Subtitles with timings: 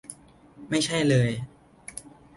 [0.69, 1.31] ไม่ใช่เลย